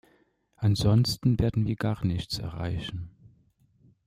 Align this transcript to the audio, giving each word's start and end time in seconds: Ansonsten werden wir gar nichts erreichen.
Ansonsten 0.55 1.37
werden 1.39 1.67
wir 1.67 1.75
gar 1.75 2.03
nichts 2.03 2.39
erreichen. 2.39 3.11